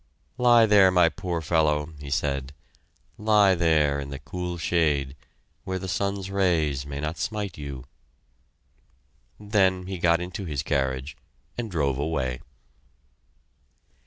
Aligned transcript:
"Lie 0.39 0.65
there, 0.65 0.89
my 0.89 1.09
poor 1.09 1.41
fellow!" 1.41 1.93
he 1.99 2.09
said. 2.09 2.53
"Lie 3.19 3.53
there, 3.53 3.99
in 3.99 4.09
the 4.09 4.17
cool 4.17 4.57
shade, 4.57 5.15
where 5.63 5.77
the 5.77 5.87
sun's 5.87 6.31
rays 6.31 6.87
may 6.87 6.99
not 6.99 7.19
smite 7.19 7.55
you!" 7.55 7.85
Then 9.39 9.85
he 9.85 9.99
got 9.99 10.19
into 10.19 10.45
his 10.45 10.63
carriage 10.63 11.15
and 11.55 11.69
drove 11.69 11.99
away. 11.99 12.39